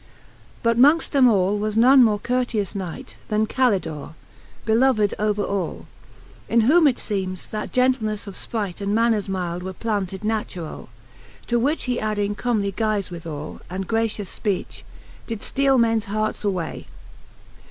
II. 0.01 0.59
But 0.63 0.77
mongft 0.79 1.11
them 1.11 1.27
all 1.29 1.59
was 1.59 1.77
none 1.77 2.03
more 2.03 2.17
courteous 2.17 2.73
Knight, 2.73 3.17
Then 3.27 3.45
CaVtdore 3.45 4.07
y 4.07 4.13
beloved 4.65 5.13
over 5.19 5.43
allj 5.43 5.85
In 6.49 6.61
whom, 6.61 6.87
it 6.87 6.95
(eemes, 6.97 7.45
that 7.51 7.71
gentleneffe 7.71 8.25
of 8.25 8.33
fpright 8.35 8.81
< 8.81 8.81
And 8.81 8.95
manners 8.95 9.27
mylde 9.27 9.61
were 9.61 9.73
planted 9.73 10.23
naturally 10.23 10.87
To 11.45 11.59
which 11.59 11.83
he 11.83 11.99
adding 11.99 12.33
comely 12.33 12.71
guize 12.71 13.11
withall. 13.11 13.61
And 13.69 13.85
gracious 13.87 14.39
fpeach, 14.43 14.81
did 15.27 15.41
fteale 15.41 15.79
mens 15.79 16.05
hearts 16.05 16.43
away. 16.43 16.87